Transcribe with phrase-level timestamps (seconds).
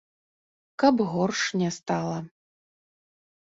[0.83, 2.19] Каб горш не стала.